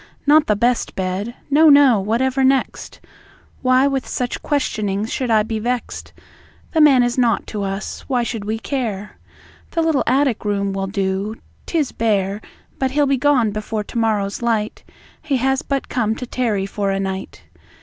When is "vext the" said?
5.59-6.81